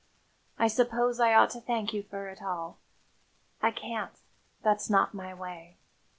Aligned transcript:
I 0.57 0.67
suppose 0.67 1.19
I 1.19 1.35
ought 1.35 1.51
to 1.51 1.61
thank 1.61 1.93
you 1.93 2.01
for 2.01 2.27
it 2.27 2.41
all; 2.41 2.79
I 3.61 3.69
can't 3.69 4.19
that's 4.63 4.89
not 4.89 5.13
my 5.13 5.31
way. 5.35 5.77